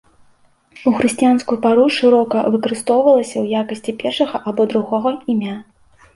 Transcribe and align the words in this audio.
У 0.91 0.93
хрысціянскую 0.99 1.57
пару 1.65 1.83
шырока 1.97 2.37
выкарыстоўвалася 2.57 3.33
ў 3.43 3.61
якасці 3.61 3.97
першага 4.01 4.37
або 4.51 4.61
другога 4.75 5.09
імя. 5.37 5.55